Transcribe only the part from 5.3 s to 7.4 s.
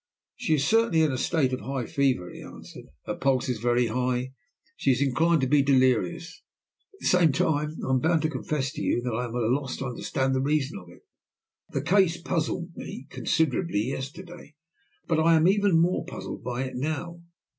to be delirious. At the same